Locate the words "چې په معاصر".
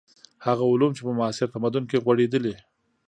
0.97-1.47